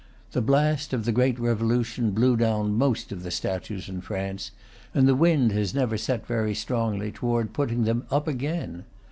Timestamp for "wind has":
5.13-5.75